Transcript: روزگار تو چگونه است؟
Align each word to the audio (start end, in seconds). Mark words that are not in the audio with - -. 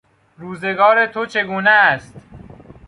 روزگار 0.37 1.07
تو 1.07 1.25
چگونه 1.25 1.69
است؟ 1.69 2.13